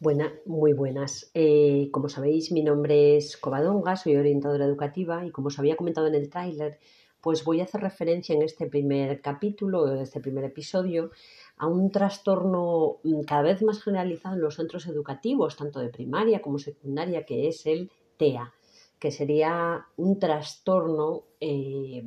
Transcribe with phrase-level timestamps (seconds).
[0.00, 1.30] Buena, muy buenas.
[1.34, 6.08] Eh, como sabéis, mi nombre es Covadonga, soy orientadora educativa y como os había comentado
[6.08, 6.78] en el tráiler,
[7.20, 11.10] pues voy a hacer referencia en este primer capítulo, en este primer episodio,
[11.56, 16.42] a un trastorno mm, cada vez más generalizado en los centros educativos, tanto de primaria
[16.42, 18.52] como secundaria, que es el TEA,
[18.98, 22.02] que sería un trastorno eh,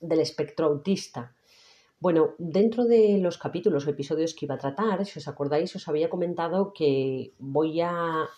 [0.00, 1.34] del espectro autista.
[2.00, 5.88] Bueno, dentro de los capítulos o episodios que iba a tratar, si os acordáis, os
[5.88, 8.28] había comentado que voy a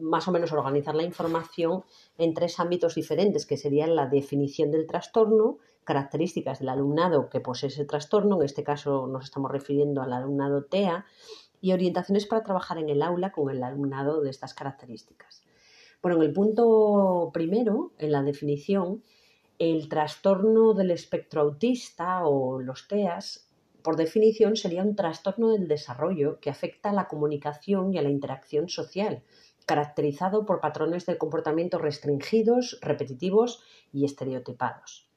[0.00, 1.84] más o menos organizar la información
[2.16, 7.68] en tres ámbitos diferentes, que serían la definición del trastorno, características del alumnado que posee
[7.68, 11.04] ese trastorno, en este caso nos estamos refiriendo al alumnado TEA,
[11.60, 15.44] y orientaciones para trabajar en el aula con el alumnado de estas características.
[16.00, 19.02] Bueno, en el punto primero, en la definición,
[19.58, 23.48] el trastorno del espectro autista o los TEAS,
[23.82, 28.10] por definición, sería un trastorno del desarrollo que afecta a la comunicación y a la
[28.10, 29.22] interacción social,
[29.66, 35.08] caracterizado por patrones de comportamiento restringidos, repetitivos y estereotipados.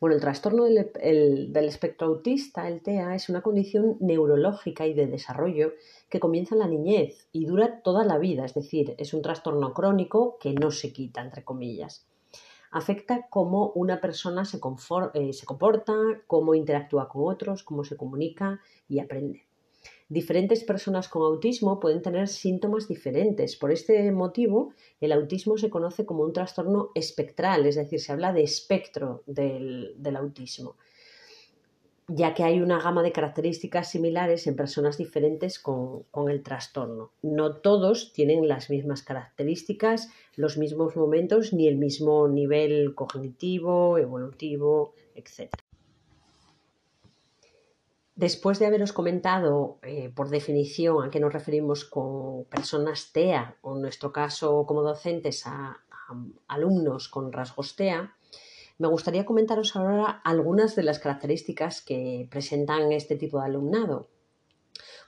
[0.00, 0.90] Bueno, el trastorno del,
[1.52, 5.74] del, espectro autista, el TEA, es una condición neurológica y de desarrollo
[6.10, 9.72] que comienza en la niñez y dura toda la vida, es decir, es un trastorno
[9.72, 12.06] crónico que no se quita, entre comillas
[12.74, 15.94] afecta cómo una persona eh, se, comporta,
[16.26, 19.46] cómo interactúa con otros, cómo se comunica y aprende.
[20.08, 23.56] Diferentes personas con autismo pueden tener síntomas diferentes.
[23.56, 28.32] Por este motivo, el autismo se conoce como un trastorno espectral, es decir, se habla
[28.32, 30.76] de espectro del autismo
[32.08, 37.12] ya que hay una gama de características similares en personas diferentes con, el trastorno.
[37.22, 44.92] No todos tienen las mismas características, los mismos momentos, ni el mismo nivel cognitivo, evolutivo,
[45.14, 45.50] etc.
[48.16, 53.74] Después de haberos comentado eh, por definición a qué nos referimos con personas TEA o
[53.74, 55.80] en nuestro caso como docentes a
[56.48, 58.14] alumnos con rasgos TEA,
[58.78, 64.08] me gustaría comentaros ahora algunas de las características que presentan este tipo de alumnado.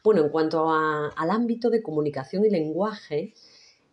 [0.04, 3.34] Bueno, en cuanto al ámbito de comunicación y lenguaje,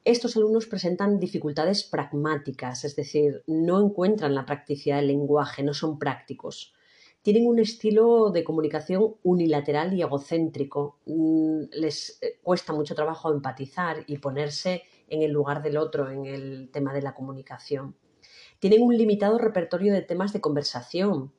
[0.05, 5.97] estos alumnos presentan dificultades pragmáticas, es decir, no encuentran la practicidad del lenguaje, no son
[5.97, 6.73] prácticos.
[7.23, 10.99] Tienen un estilo de comunicación unilateral y egocéntrico.
[11.05, 16.25] Mm, les eh, cuesta mucho trabajo empatizar y ponerse en el lugar del otro en
[16.25, 17.95] el tema de la comunicación
[18.63, 21.33] tienen un limitado repertorio de temas de conversación.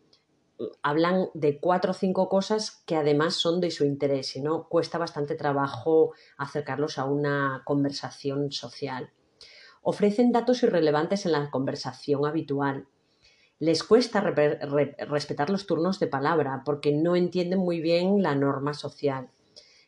[0.83, 4.99] Hablan de cuatro o cinco cosas que además son de su interés y no cuesta
[4.99, 9.11] bastante trabajo acercarlos a una conversación social.
[9.81, 12.89] Ofrecen datos irrelevantes en la conversación habitual.
[13.59, 19.31] Les cuesta respetar los turnos de palabra porque no entienden muy bien la norma social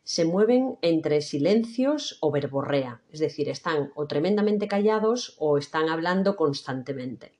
[0.06, 6.36] se mueven entre silencios o verborrea, es decir, están o tremendamente callados o están hablando
[6.36, 7.32] constantemente.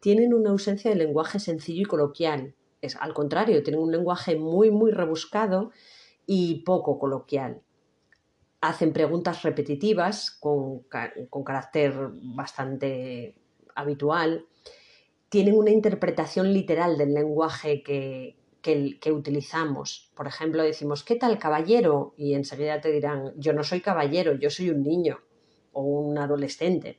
[0.00, 4.72] Tienen una ausencia de lenguaje sencillo y coloquial, es al contrario, tienen un lenguaje muy
[4.72, 5.70] muy rebuscado
[6.26, 7.62] y poco coloquial.
[8.60, 10.80] Hacen preguntas repetitivas con,
[11.30, 11.94] con carácter
[12.34, 13.36] bastante
[13.76, 14.46] habitual,
[15.28, 20.10] tienen una interpretación literal del lenguaje que, que, utilizamos.
[20.16, 22.14] Por ejemplo, decimos, ¿qué tal caballero?
[22.16, 25.20] Y enseguida te dirán, yo no soy caballero, yo soy un niño
[25.72, 26.98] o un adolescente.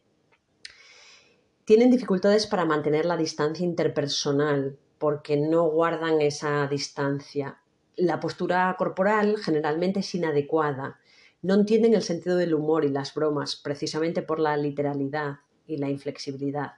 [1.66, 7.60] Tienen dificultades para mantener la distancia interpersonal porque no guardan esa distancia.
[7.96, 11.00] La postura corporal generalmente es inadecuada.
[11.42, 15.90] No entienden el sentido del humor y las bromas precisamente por la literalidad y la
[15.90, 16.74] inflexibilidad.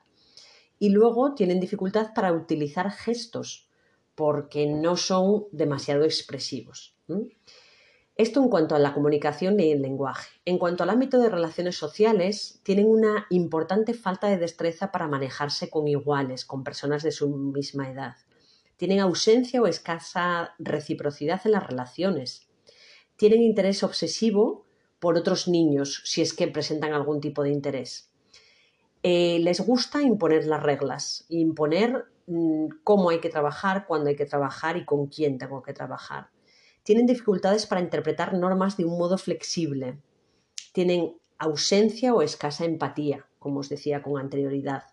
[0.80, 3.67] Y luego tienen dificultad para utilizar gestos
[4.18, 6.96] porque no son demasiado expresivos.
[8.16, 10.32] Esto en cuanto a la comunicación y el lenguaje.
[10.44, 15.70] En cuanto al ámbito de relaciones sociales, tienen una importante falta de destreza para manejarse
[15.70, 18.16] con iguales, con personas de su misma edad.
[18.76, 22.50] Tienen ausencia o escasa reciprocidad en las relaciones.
[23.18, 24.66] Tienen interés obsesivo
[24.98, 28.10] por otros niños, si es que presentan algún tipo de interés.
[29.04, 32.06] Eh, les gusta imponer las reglas, imponer
[32.84, 36.30] cómo hay que trabajar, cuándo hay que trabajar y con quién tengo que trabajar.
[36.84, 39.98] Tienen dificultades para interpretar normas de un modo flexible.
[40.74, 44.84] Tienen ausencia o escasa empatía, como os decía con anterioridad.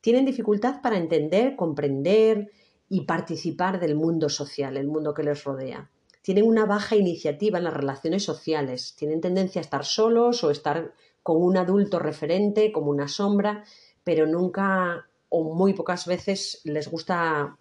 [0.00, 2.50] Tienen dificultad para entender, comprender
[2.88, 5.90] y participar del mundo social, el mundo que les rodea.
[6.22, 8.94] Tienen una baja iniciativa en las relaciones sociales.
[8.96, 13.64] Tienen tendencia a estar solos o estar con un adulto referente, como una sombra,
[14.04, 17.56] pero nunca o muy pocas veces les gusta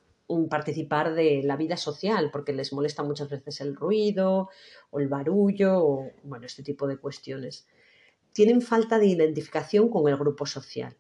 [0.50, 4.50] participar de la vida social porque les molesta muchas veces el ruido
[4.90, 7.68] o el barullo o bueno, este tipo de cuestiones.
[8.34, 10.98] Tienen falta de identificación con el grupo social.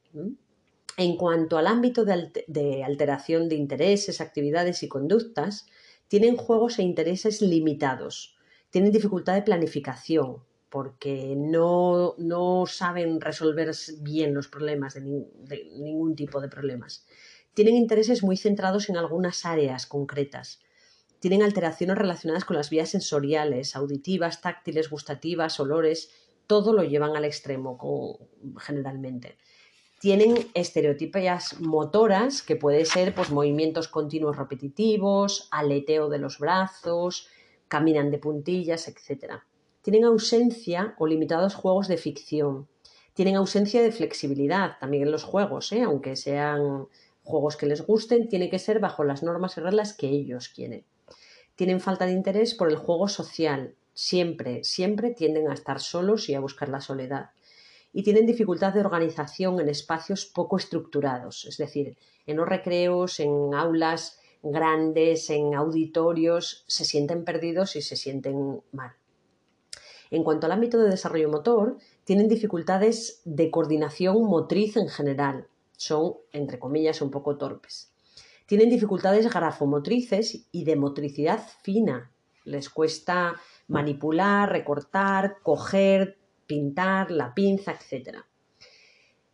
[0.97, 5.65] En cuanto al ámbito de, alteración de intereses, actividades y conductas,
[6.07, 8.37] tienen juegos e intereses limitados,
[8.69, 10.43] tienen dificultad de planificación
[10.75, 14.99] porque no, saben resolver bien los problemas de,
[15.77, 17.05] ningún tipo de problemas.
[17.53, 20.59] Tienen intereses muy centrados en algunas áreas concretas.
[21.19, 26.11] Tienen alteraciones relacionadas con las vías sensoriales, auditivas, táctiles, gustativas, olores,
[26.45, 27.79] todo lo llevan al extremo
[28.59, 29.37] generalmente
[30.01, 37.29] tienen estereotipias motoras que pueden ser pues, movimientos continuos repetitivos, aleteo de los brazos,
[37.69, 39.41] caminan de puntillas, etc.
[39.85, 42.67] Tienen ausencia o limitados juegos de ficción.
[43.13, 45.83] Tienen ausencia de flexibilidad también en los juegos, ¿eh?
[45.83, 46.87] aunque sean
[47.23, 50.83] juegos que les gusten, tiene que ser bajo las normas y reglas que ellos quieren.
[51.55, 53.75] Tienen falta de interés por el juego social.
[53.93, 57.29] Siempre, siempre tienden a estar solos y a buscar la soledad
[57.93, 61.95] y tienen dificultad de organización en espacios poco estructurados, es decir,
[62.25, 68.95] en los recreos, en aulas grandes, en auditorios, se sienten perdidos y se sienten mal.
[70.15, 76.13] En cuanto al ámbito de desarrollo motor, tienen dificultades de coordinación motriz en general, son,
[76.31, 77.91] entre comillas, un poco torpes.
[78.45, 82.13] Tienen dificultades grafomotrices y de motricidad fina.
[82.45, 83.35] Les cuesta
[83.67, 88.19] manipular, recortar, coger, pintar, la pinza, etc.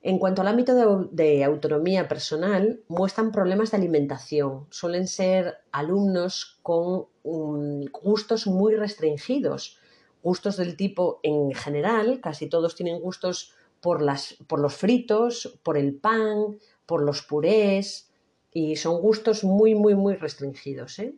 [0.01, 4.65] En cuanto al ámbito de, autonomía personal, muestran problemas de alimentación.
[4.71, 9.77] Suelen ser alumnos con gustos muy restringidos.
[10.23, 15.77] Gustos del tipo, en general, casi todos tienen gustos por, las, por los fritos, por
[15.77, 18.11] el pan, por los purés,
[18.53, 20.99] y son gustos muy, muy, muy restringidos.
[20.99, 21.15] ¿eh?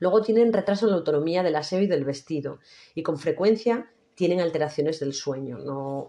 [0.00, 2.58] Luego tienen retraso en la autonomía del aseo y del vestido,
[2.94, 6.08] y con frecuencia tienen alteraciones del sueño, no,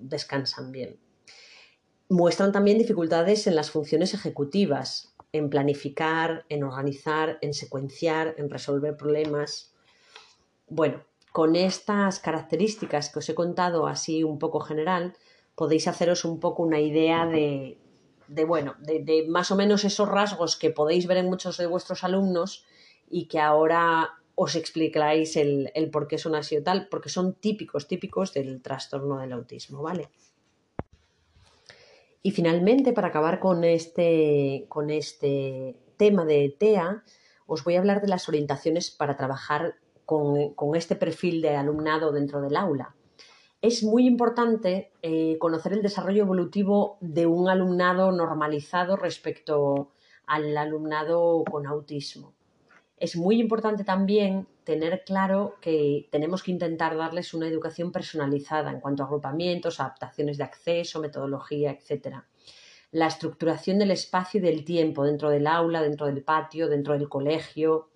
[0.00, 0.98] descansan bien.
[2.08, 8.96] Muestran también dificultades en las funciones ejecutivas, en planificar, en organizar, en secuenciar, en resolver
[8.96, 9.74] problemas.
[10.68, 11.04] Bueno,
[11.36, 15.12] con estas características que os he contado así un poco general,
[15.54, 17.76] podéis haceros un poco una idea de,
[18.46, 22.04] bueno, de, de, más o menos esos rasgos que podéis ver en muchos de vuestros
[22.04, 22.64] alumnos
[23.10, 27.86] y que ahora os explicáis el, por qué son así o tal, porque son típicos,
[27.86, 30.08] típicos del trastorno del autismo, ¿vale?
[32.22, 37.04] Y finalmente, para acabar con este, con este tema de TEA,
[37.44, 39.74] os voy a hablar de las orientaciones para trabajar
[40.06, 42.94] con, este perfil de alumnado dentro del aula.
[43.60, 49.90] Es muy importante eh, conocer el desarrollo evolutivo de un alumnado normalizado respecto
[50.26, 52.36] al alumnado con autismo
[52.98, 58.80] es muy importante también tener claro que tenemos que intentar darles una educación personalizada en
[58.80, 62.16] cuanto a agrupamientos, adaptaciones de acceso, metodología, etc.
[62.90, 67.08] La estructuración del espacio y del tiempo dentro del aula, dentro del patio, dentro del
[67.08, 67.90] colegio.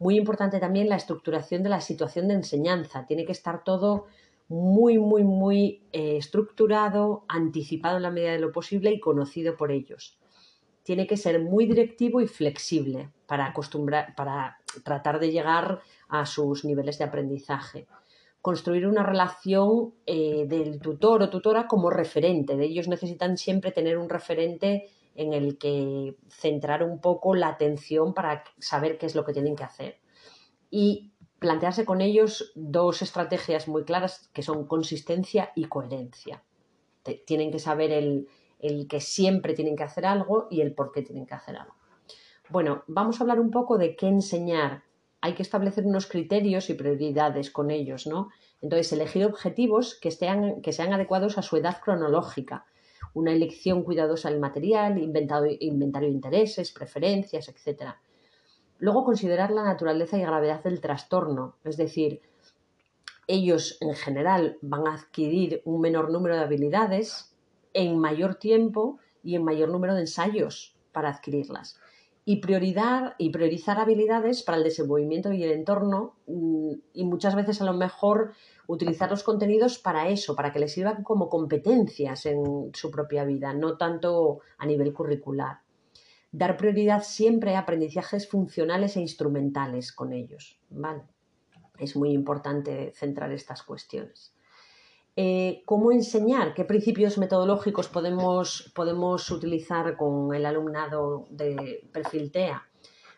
[0.00, 3.06] Muy importante también la estructuración de la situación de enseñanza.
[3.06, 4.06] Tiene que estar todo
[4.48, 9.70] muy, muy, muy eh, estructurado, anticipado en la medida de lo posible y conocido por
[9.70, 10.18] ellos
[10.82, 16.64] tiene que ser muy directivo y flexible para acostumbrar, para tratar de llegar a sus
[16.64, 17.86] niveles de aprendizaje.
[18.42, 22.56] Construir una relación eh, del tutor o tutora como referente.
[22.56, 24.88] De ellos necesitan siempre tener un referente
[25.20, 29.54] en el que centrar un poco la atención para saber qué es lo que tienen
[29.54, 29.98] que hacer.
[30.70, 36.42] Y plantearse con ellos dos estrategias muy claras que son consistencia y coherencia.
[37.26, 38.28] Tienen que saber el,
[38.60, 41.74] el que siempre tienen que hacer algo y el por qué tienen que hacer algo.
[42.48, 44.84] Bueno, vamos a hablar un poco de qué enseñar.
[45.20, 48.30] Hay que establecer unos criterios y prioridades con ellos, ¿no?
[48.62, 52.64] Entonces, elegir objetivos que, sean, que sean adecuados a su edad cronológica,
[53.14, 57.94] una elección cuidadosa del material, inventario de intereses, preferencias, etc.
[58.78, 62.22] Luego, considerar la naturaleza y gravedad del trastorno, es decir,
[63.26, 67.30] ellos en general van a adquirir un menor número de habilidades,
[67.74, 71.78] en mayor tiempo y en mayor número de ensayos para adquirirlas.
[72.24, 72.40] Y,
[73.18, 77.72] y priorizar habilidades para el desenvolvimiento y el entorno mm, y muchas veces a lo
[77.72, 78.32] mejor
[78.70, 83.52] utilizar los contenidos para eso, para que les sirvan como competencias en su propia vida,
[83.52, 85.60] no tanto a nivel curricular.
[86.30, 90.60] Dar prioridad siempre a aprendizajes funcionales e instrumentales con ellos.
[90.70, 91.02] ¿vale?
[91.78, 94.32] Es muy importante centrar estas cuestiones.
[95.16, 96.54] Eh, ¿Cómo enseñar?
[96.54, 102.62] ¿Qué principios metodológicos podemos, podemos utilizar con el alumnado de perfil TEA?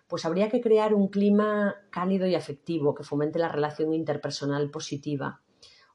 [0.08, 5.41] Pues habría que crear un clima cálido y afectivo que fomente la relación interpersonal positiva.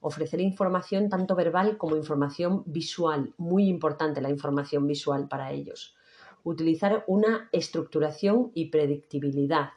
[0.02, 5.96] Ofrecer información tanto verbal como información visual, muy importante la información visual para ellos.
[6.44, 9.72] Utilizar una estructuración y predictibilidad,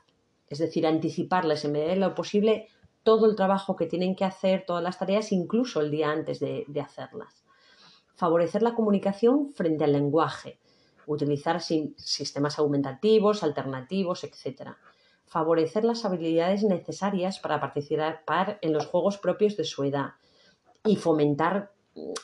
[0.46, 2.68] es decir, anticiparles en medida de lo posible
[3.02, 6.66] todo el trabajo que tienen que hacer, todas las tareas, incluso el día antes de,
[6.82, 7.44] hacerlas.
[8.14, 10.58] Favorecer la comunicación frente al lenguaje,
[11.06, 14.72] utilizar sistemas aumentativos, alternativos, etc.
[15.30, 20.14] Favorecer las habilidades necesarias para participar en los juegos propios de su edad
[20.84, 21.72] y fomentar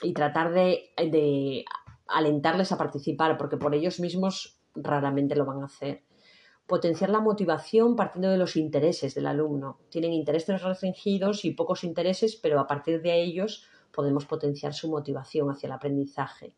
[0.02, 1.64] y tratar de,
[2.08, 6.02] alentarles a participar, porque por ellos mismos raramente lo van a hacer
[6.66, 9.78] potenciar la motivación partiendo de los intereses del alumno.
[9.88, 15.48] Tienen intereses restringidos y pocos intereses, pero a partir de ellos podemos potenciar su motivación
[15.48, 16.54] hacia el aprendizaje.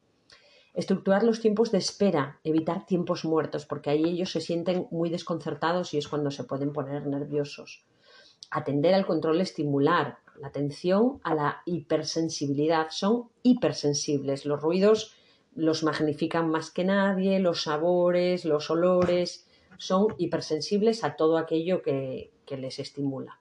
[0.75, 5.95] Estructurar los tiempos de espera, evitar tiempos muertos, porque ahí ellos se sienten muy desconcertados
[5.95, 7.85] y es cuando se pueden poner nerviosos.
[8.51, 12.89] Atender al control estimular, la atención a la hipersensibilidad.
[12.91, 14.47] Son hipersensibles.
[14.47, 15.17] Los ruidos
[15.55, 22.33] los magnifican más que nadie, los sabores, los olores, son hipersensibles a todo aquello que,
[22.49, 23.41] les estimula.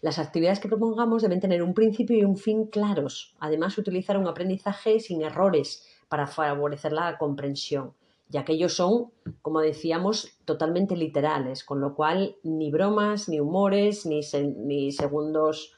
[0.00, 3.36] Las actividades que propongamos deben tener un principio y un fin claros.
[3.38, 7.94] Además, utilizar un aprendizaje sin errores para favorecer la comprensión,
[8.28, 14.04] ya que ellos son, como decíamos, totalmente literales, con lo cual ni bromas, ni humores,
[14.04, 15.72] ni, segundos.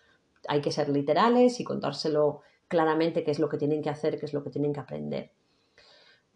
[0.49, 4.27] Hay que ser literales y contárselo claramente qué es lo que tienen que hacer, qué
[4.27, 5.31] es lo que tienen que aprender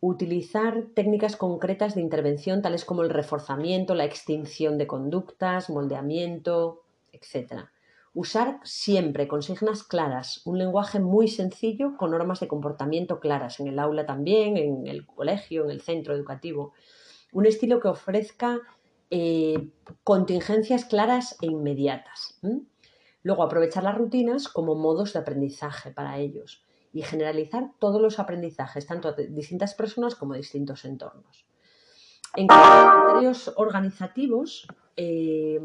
[0.00, 7.64] utilizar técnicas concretas de intervención tales como el reforzamiento, la extinción de conductas, moldeamiento, etc.
[8.20, 13.78] Usar siempre consignas claras, un lenguaje muy sencillo con normas de comportamiento claras, en el
[13.78, 16.72] aula también, en el colegio, en el centro educativo.
[17.30, 18.58] Un estilo que ofrezca
[19.08, 19.70] eh,
[20.02, 22.40] contingencias claras e inmediatas.
[23.22, 28.84] Luego, aprovechar las rutinas como modos de aprendizaje para ellos y generalizar todos los aprendizajes,
[28.84, 31.46] tanto de distintas personas como de distintos entornos.
[32.34, 35.60] En cuanto a criterios organizativos, eh,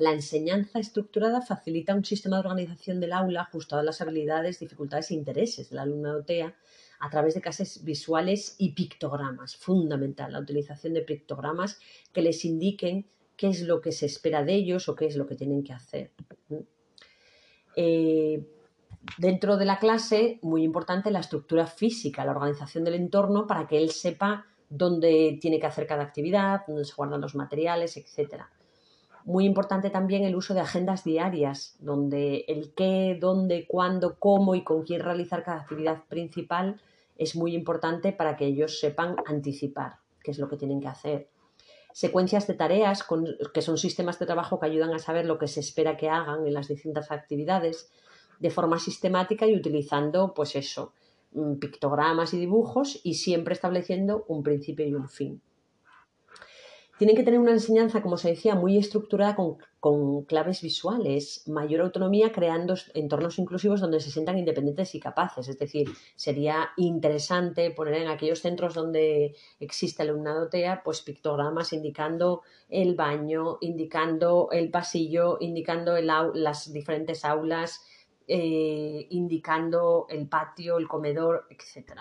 [0.00, 5.10] la enseñanza estructurada facilita un sistema de organización del aula ajustado a las habilidades, dificultades
[5.10, 6.56] e intereses del alumno TEA
[7.00, 9.56] a través de clases visuales y pictogramas.
[9.56, 11.78] Fundamental la utilización de pictogramas
[12.14, 15.26] que les indiquen qué es lo que se espera de ellos o qué es lo
[15.26, 16.12] que tienen que hacer.
[17.76, 18.42] Eh,
[19.18, 23.76] dentro de la clase, muy importante la estructura física, la organización del entorno para que
[23.76, 28.44] él sepa dónde tiene que hacer cada actividad, dónde se guardan los materiales, etc.
[29.30, 34.64] Muy importante también el uso de agendas diarias, donde el qué, dónde, cuándo, cómo y
[34.64, 36.80] con quién realizar cada actividad principal
[37.16, 41.28] es muy importante para que ellos sepan anticipar qué es lo que tienen que hacer.
[41.92, 43.06] Secuencias de tareas,
[43.54, 46.44] que son sistemas de trabajo que ayudan a saber lo que se espera que hagan
[46.44, 47.88] en las distintas actividades
[48.40, 50.92] de forma sistemática y utilizando, pues eso,
[51.34, 55.40] mm, pictogramas y dibujos y siempre estableciendo un principio y un fin.
[57.00, 62.30] Tienen que tener una enseñanza, como se decía, muy estructurada con, claves visuales, mayor autonomía
[62.30, 65.48] creando entornos inclusivos donde se sientan independientes y capaces.
[65.48, 72.42] Es decir, sería interesante poner en aquellos centros donde existe alumnado TEA, pues pictogramas indicando
[72.68, 77.82] el baño, indicando el pasillo, indicando las diferentes aulas,
[78.28, 81.92] eh, indicando el patio, el comedor, etc.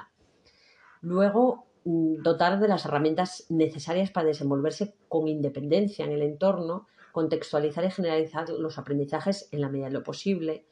[0.99, 7.91] Luego, dotar de las herramientas necesarias para desenvolverse con independencia en el entorno, contextualizar y
[7.91, 10.65] generalizar los aprendizajes en la medida de lo posible,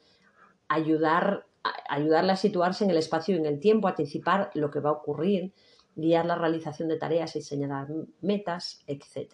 [0.68, 1.46] ayudar,
[1.88, 4.94] ayudarle a situarse en el espacio y en el tiempo, anticipar lo que va a
[4.94, 5.52] ocurrir,
[5.96, 7.88] guiar la realización de tareas y señalar
[8.20, 9.32] metas, etc.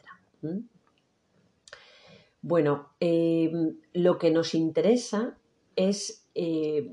[2.41, 3.53] Bueno, eh,
[3.93, 5.37] lo que nos interesa
[5.77, 6.91] es eh,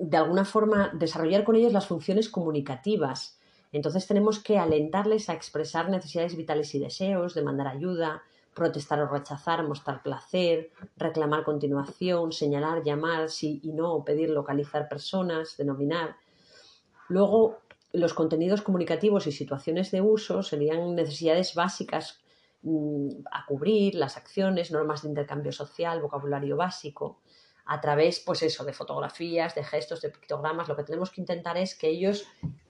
[0.00, 3.38] de alguna forma desarrollar con ellos las funciones comunicativas.
[3.72, 8.22] Entonces tenemos que alentarles a expresar necesidades vitales y deseos, demandar ayuda,
[8.54, 15.56] protestar o rechazar, mostrar placer, reclamar continuación, señalar, llamar, sí y no, pedir, localizar personas,
[15.56, 16.16] denominar.
[17.08, 17.58] Luego,
[17.92, 22.20] los contenidos comunicativos y situaciones de uso serían necesidades básicas
[22.62, 27.18] mm, a cubrir, las acciones, normas de intercambio social, vocabulario básico
[27.66, 30.68] a través, pues eso, de fotografías, de gestos, de pictogramas.
[30.68, 32.26] Lo que tenemos que intentar es que ellos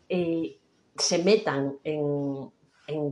[0.09, 0.61] eh,
[0.97, 2.53] se metan en,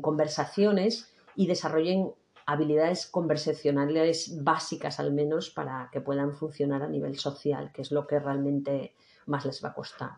[0.00, 2.12] conversaciones y desarrollen
[2.44, 8.06] habilidades conversacionales básicas al menos para que puedan funcionar a nivel social, que es lo
[8.06, 8.94] que realmente
[9.26, 10.10] más les va a costar.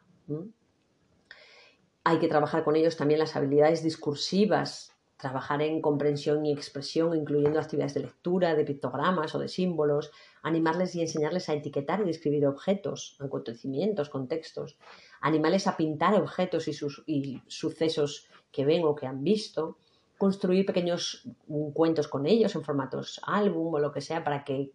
[2.02, 7.58] Hay que trabajar con ellos también las habilidades discursivas, trabajar en comprensión y expresión, incluyendo
[7.58, 10.10] actividades de lectura, de pictogramas o de símbolos,
[10.42, 14.76] animarles y enseñarles a etiquetar y describir objetos, acontecimientos, contextos,
[15.20, 19.78] animarles a pintar objetos y, sus, y sucesos que ven o que han visto,
[20.18, 21.26] construir pequeños
[21.72, 24.72] cuentos con ellos en formatos álbum o lo que sea para que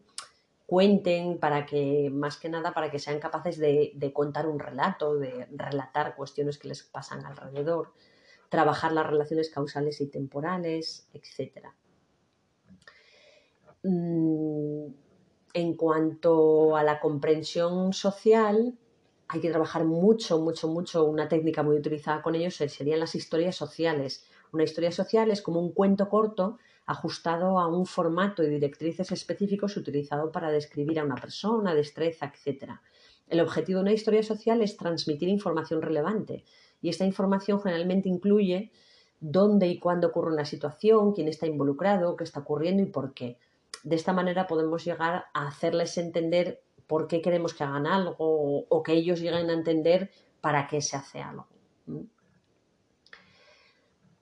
[0.65, 5.48] cuenten, para que, más que nada, para que sean capaces de, contar un relato, de
[5.51, 7.93] relatar cuestiones que les pasan alrededor,
[8.49, 11.67] trabajar las relaciones causales y temporales, etc.
[13.83, 14.87] Mm,
[15.53, 18.77] en cuanto a la comprensión social,
[19.27, 21.05] hay que trabajar mucho, mucho, mucho.
[21.05, 24.25] Una técnica muy utilizada con ellos serían las historias sociales.
[24.51, 29.77] Una historia social es como un cuento corto ajustado a un formato y directrices específicos
[29.77, 32.71] utilizado para describir a una persona, destreza, etc.
[33.27, 36.43] El objetivo de una historia social es transmitir información relevante
[36.81, 38.71] y esta información generalmente incluye
[39.19, 43.38] dónde y cuándo ocurre una situación, quién está involucrado, qué está ocurriendo y por qué.
[43.83, 48.83] De esta manera podemos llegar a hacerles entender por qué queremos que hagan algo o,
[48.83, 50.09] que ellos lleguen a entender
[50.41, 51.48] para qué se hace algo.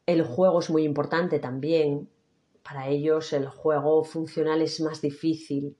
[0.06, 2.10] El juego es muy importante también
[2.68, 5.78] para ellos el juego funcional es más difícil,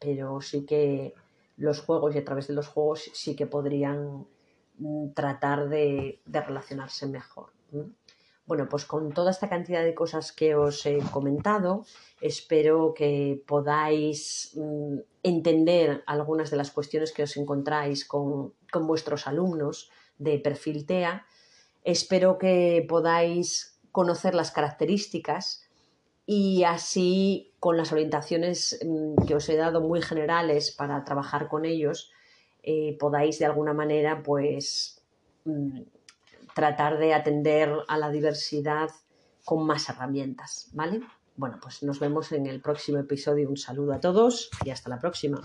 [0.00, 1.14] pero sí que
[1.56, 4.26] los juegos y a través de los juegos sí que podrían
[5.14, 7.52] tratar de, relacionarse mejor.
[8.46, 11.84] Bueno, pues con toda esta cantidad de cosas que os he comentado,
[12.20, 19.26] espero que podáis mm, entender algunas de las cuestiones que os encontráis con, con vuestros
[19.26, 21.26] alumnos de perfil TEA.
[21.84, 25.68] Espero que podáis conocer las características
[26.24, 31.64] y así con las orientaciones mm, que os he dado muy generales para trabajar con
[31.64, 32.12] ellos,
[32.70, 35.00] eh, podáis de alguna manera pues
[35.46, 35.80] mm,
[36.54, 38.90] tratar de atender a la diversidad
[39.42, 41.00] con más herramientas, ¿vale?
[41.34, 43.48] Bueno, pues nos vemos en el próximo episodio.
[43.48, 45.40] Un saludo a todos y hasta la próxima.